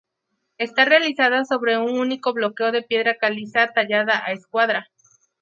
[0.57, 4.87] Está realizada sobre un único bloque de piedra caliza tallado a escuadra.